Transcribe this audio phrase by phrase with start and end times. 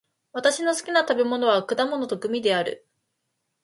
[0.31, 2.87] 私の好きな食べ物は果物とグミである。